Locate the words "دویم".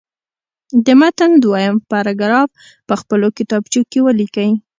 1.43-1.75